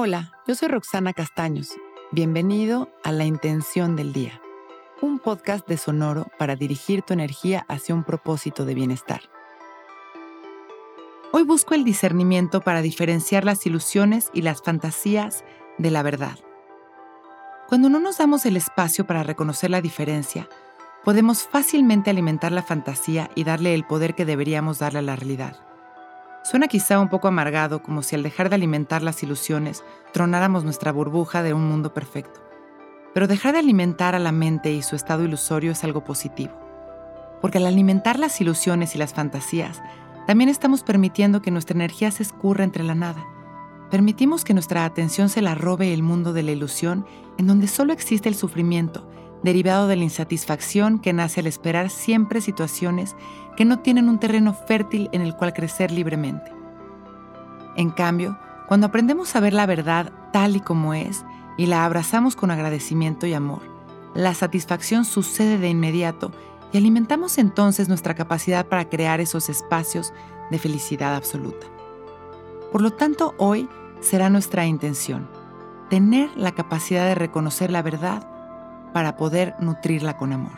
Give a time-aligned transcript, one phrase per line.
[0.00, 1.72] Hola, yo soy Roxana Castaños.
[2.12, 4.40] Bienvenido a La Intención del Día,
[5.02, 9.22] un podcast de Sonoro para dirigir tu energía hacia un propósito de bienestar.
[11.32, 15.44] Hoy busco el discernimiento para diferenciar las ilusiones y las fantasías
[15.78, 16.38] de la verdad.
[17.66, 20.48] Cuando no nos damos el espacio para reconocer la diferencia,
[21.02, 25.67] podemos fácilmente alimentar la fantasía y darle el poder que deberíamos darle a la realidad.
[26.50, 29.84] Suena quizá un poco amargado, como si al dejar de alimentar las ilusiones
[30.14, 32.40] tronáramos nuestra burbuja de un mundo perfecto.
[33.12, 36.54] Pero dejar de alimentar a la mente y su estado ilusorio es algo positivo.
[37.42, 39.82] Porque al alimentar las ilusiones y las fantasías,
[40.26, 43.22] también estamos permitiendo que nuestra energía se escurra entre la nada.
[43.90, 47.04] Permitimos que nuestra atención se la robe el mundo de la ilusión,
[47.36, 49.06] en donde solo existe el sufrimiento,
[49.42, 53.16] derivado de la insatisfacción que nace al esperar siempre situaciones
[53.56, 56.52] que no tienen un terreno fértil en el cual crecer libremente.
[57.76, 61.24] En cambio, cuando aprendemos a ver la verdad tal y como es
[61.56, 63.62] y la abrazamos con agradecimiento y amor,
[64.14, 66.32] la satisfacción sucede de inmediato
[66.72, 70.12] y alimentamos entonces nuestra capacidad para crear esos espacios
[70.50, 71.66] de felicidad absoluta.
[72.72, 73.68] Por lo tanto, hoy
[74.00, 75.28] será nuestra intención,
[75.88, 78.37] tener la capacidad de reconocer la verdad
[78.92, 80.56] para poder nutrirla con amor.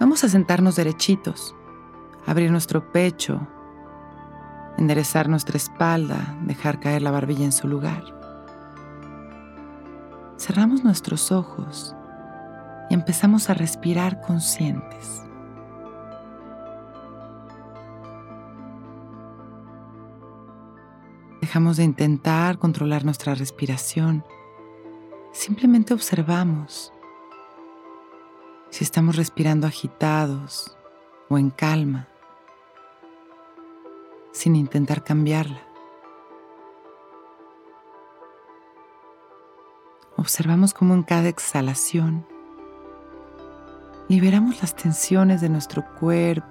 [0.00, 1.54] Vamos a sentarnos derechitos,
[2.26, 3.46] abrir nuestro pecho,
[4.76, 8.02] enderezar nuestra espalda, dejar caer la barbilla en su lugar.
[10.36, 11.94] Cerramos nuestros ojos
[12.90, 15.22] y empezamos a respirar conscientes.
[21.40, 24.24] Dejamos de intentar controlar nuestra respiración
[25.34, 26.92] Simplemente observamos
[28.70, 30.78] si estamos respirando agitados
[31.28, 32.06] o en calma,
[34.30, 35.60] sin intentar cambiarla.
[40.16, 42.24] Observamos cómo en cada exhalación
[44.08, 46.46] liberamos las tensiones de nuestro cuerpo,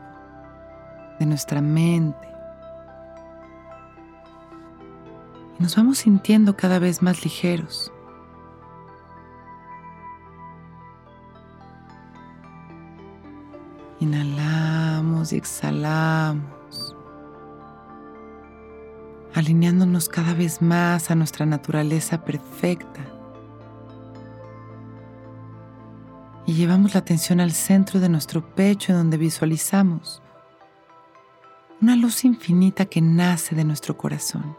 [1.22, 2.28] de nuestra mente.
[5.58, 7.93] Y nos vamos sintiendo cada vez más ligeros.
[14.03, 16.94] Inhalamos y exhalamos,
[19.34, 23.00] alineándonos cada vez más a nuestra naturaleza perfecta.
[26.46, 30.22] Y llevamos la atención al centro de nuestro pecho en donde visualizamos
[31.81, 34.58] una luz infinita que nace de nuestro corazón.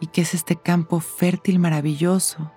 [0.00, 2.50] Y que es este campo fértil maravilloso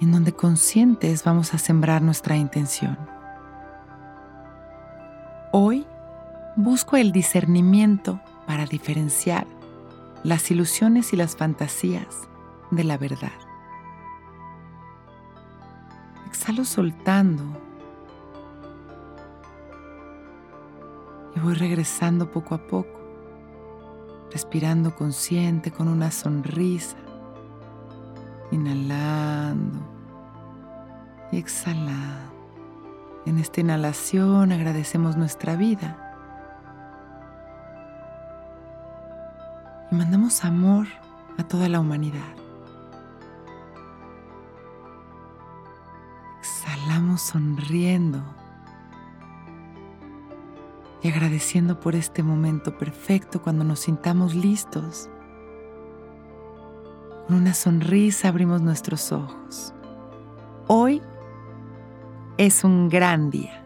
[0.00, 2.98] en donde conscientes vamos a sembrar nuestra intención.
[5.52, 5.86] Hoy
[6.56, 9.46] busco el discernimiento para diferenciar
[10.22, 12.28] las ilusiones y las fantasías
[12.70, 13.32] de la verdad.
[16.26, 17.44] Exhalo soltando
[21.34, 23.00] y voy regresando poco a poco,
[24.30, 26.96] respirando consciente con una sonrisa
[28.50, 29.80] Inhalando
[31.32, 32.32] y exhalando.
[33.26, 35.96] En esta inhalación agradecemos nuestra vida.
[39.90, 40.86] Y mandamos amor
[41.36, 42.34] a toda la humanidad.
[46.38, 48.22] Exhalamos sonriendo
[51.02, 55.10] y agradeciendo por este momento perfecto cuando nos sintamos listos
[57.26, 59.74] con una sonrisa abrimos nuestros ojos.
[60.68, 61.02] Hoy
[62.38, 63.65] es un gran día.